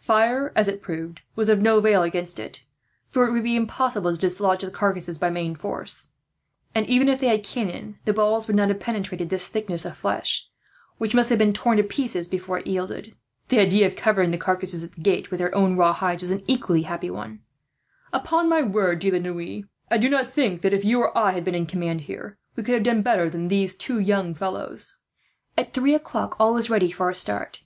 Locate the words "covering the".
13.94-14.38